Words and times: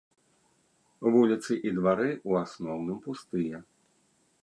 Вуліцы 1.17 1.53
і 1.71 1.75
двары 1.81 2.09
ў 2.15 2.31
асноўным 2.43 2.97
пустыя. 3.09 3.57